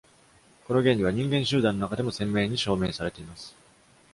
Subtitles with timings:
[0.65, 3.55] この原理は、人間集団の中でも鮮明に証明されています。